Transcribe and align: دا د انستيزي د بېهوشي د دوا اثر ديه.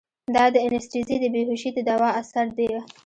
دا 0.35 0.45
د 0.55 0.57
انستيزي 0.67 1.15
د 1.21 1.25
بېهوشي 1.33 1.69
د 1.73 1.77
دوا 1.89 2.09
اثر 2.21 2.47
ديه. 2.57 2.79